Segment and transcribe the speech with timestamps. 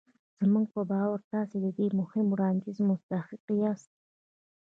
[0.45, 3.91] زموږ په باور تاسې د دې مهم وړانديز مستحق ياست.